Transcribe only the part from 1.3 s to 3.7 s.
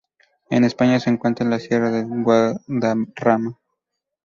en la sierra de Guadarrama.